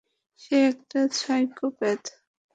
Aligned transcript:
সে 0.39 0.55
একটা 0.71 0.99
সাইকোপ্যাথ। 1.19 2.03